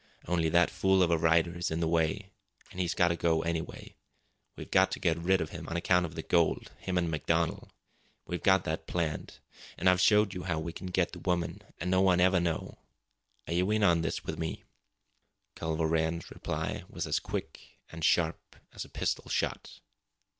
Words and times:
Only 0.27 0.49
that 0.49 0.71
fool 0.71 1.03
of 1.03 1.11
a 1.11 1.17
writer 1.19 1.55
is 1.59 1.69
in 1.69 1.79
the 1.79 1.87
way 1.87 2.31
an' 2.71 2.79
he's 2.79 2.95
got 2.95 3.09
to 3.09 3.15
go 3.15 3.43
anyway. 3.43 3.93
We've 4.55 4.71
got 4.71 4.91
to 4.93 4.99
get 4.99 5.19
rid 5.19 5.41
of 5.41 5.51
him 5.51 5.69
on 5.69 5.77
account 5.77 6.07
of 6.07 6.15
the 6.15 6.23
gold, 6.23 6.71
him 6.79 6.97
an' 6.97 7.07
MacDonald. 7.11 7.71
We've 8.25 8.41
got 8.41 8.63
that 8.63 8.87
planned. 8.87 9.37
An' 9.77 9.87
I've 9.87 10.01
showed 10.01 10.33
you 10.33 10.41
how 10.41 10.59
we 10.59 10.73
can 10.73 10.87
get 10.87 11.11
the 11.11 11.19
woman, 11.19 11.61
an' 11.79 11.91
no 11.91 12.01
one 12.01 12.19
ever 12.19 12.39
know. 12.39 12.79
Are 13.45 13.53
you 13.53 13.69
in 13.69 13.83
on 13.83 14.01
this 14.01 14.23
with 14.25 14.39
me?" 14.39 14.63
Culver 15.53 15.85
Rann's 15.85 16.31
reply 16.31 16.83
was 16.89 17.05
as 17.05 17.19
quick 17.19 17.77
and 17.91 18.03
sharp 18.03 18.55
as 18.73 18.83
a 18.83 18.89
pistol 18.89 19.29
shot. 19.29 19.81